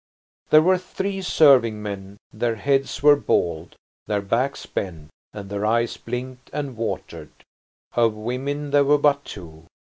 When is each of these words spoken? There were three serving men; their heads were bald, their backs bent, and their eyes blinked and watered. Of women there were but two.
There 0.49 0.63
were 0.63 0.79
three 0.79 1.21
serving 1.21 1.79
men; 1.79 2.17
their 2.33 2.55
heads 2.55 3.03
were 3.03 3.15
bald, 3.15 3.75
their 4.07 4.19
backs 4.23 4.65
bent, 4.65 5.11
and 5.31 5.47
their 5.47 5.63
eyes 5.63 5.95
blinked 5.97 6.49
and 6.51 6.75
watered. 6.75 7.29
Of 7.93 8.15
women 8.15 8.71
there 8.71 8.83
were 8.83 8.97
but 8.97 9.23
two. 9.23 9.67